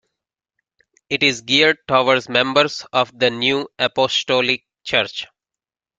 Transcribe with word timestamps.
It 1.11 1.21
is 1.21 1.41
geared 1.41 1.77
towards 1.87 2.27
members 2.27 2.83
of 2.91 3.11
the 3.19 3.29
New 3.29 3.67
Apostolic 3.77 4.65
Church. 4.83 5.27